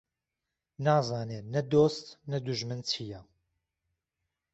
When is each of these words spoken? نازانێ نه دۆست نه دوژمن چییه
نازانێ 0.85 1.39
نه 1.53 1.61
دۆست 1.71 2.05
نه 2.31 2.37
دوژمن 2.45 2.79
چییه 2.89 3.21